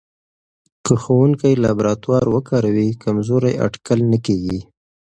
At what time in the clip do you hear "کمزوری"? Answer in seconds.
3.03-3.53